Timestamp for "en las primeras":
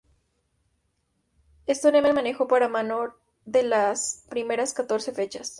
3.53-4.73